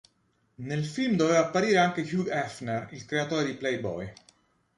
[0.55, 4.11] Nel film doveva apparire anche Hugh Hefner, il creatore di "Playboy".